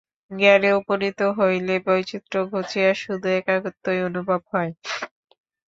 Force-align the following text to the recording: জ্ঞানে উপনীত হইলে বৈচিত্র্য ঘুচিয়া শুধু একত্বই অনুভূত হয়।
জ্ঞানে 0.31 0.69
উপনীত 0.73 1.19
হইলে 1.37 1.75
বৈচিত্র্য 1.85 2.35
ঘুচিয়া 2.51 2.91
শুধু 2.95 3.27
একত্বই 3.39 3.99
অনুভূত 4.07 4.43
হয়। 4.53 4.71